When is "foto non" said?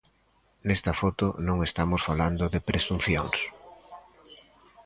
1.01-1.57